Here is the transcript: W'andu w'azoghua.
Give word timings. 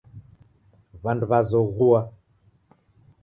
W'andu 1.03 1.25
w'azoghua. 1.31 2.01